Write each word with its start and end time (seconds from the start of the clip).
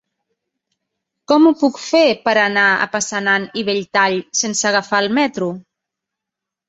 Com 1.31 1.43
ho 1.49 1.51
puc 1.59 1.77
fer 1.89 2.01
per 2.23 2.33
anar 2.45 2.65
a 2.69 2.87
Passanant 2.95 3.47
i 3.63 3.67
Belltall 3.71 4.19
sense 4.43 4.69
agafar 4.71 5.03
el 5.07 5.13
metro? 5.21 5.51